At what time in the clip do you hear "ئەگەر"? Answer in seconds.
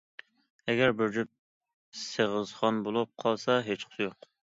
0.73-0.93